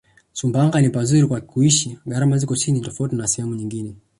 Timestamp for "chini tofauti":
2.55-3.15